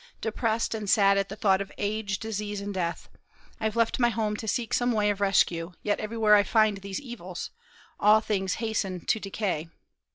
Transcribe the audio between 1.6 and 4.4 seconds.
of age, disease, and death, I have left my home